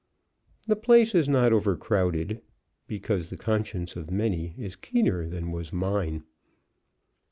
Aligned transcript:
The 0.67 0.75
place 0.75 1.13
is 1.13 1.29
not 1.29 1.53
overcrowded, 1.53 2.41
because 2.87 3.29
the 3.29 3.37
conscience 3.37 3.95
of 3.95 4.09
many 4.09 4.55
is 4.57 4.75
keener 4.75 5.27
than 5.27 5.51
was 5.51 5.71
mine. 5.71 6.23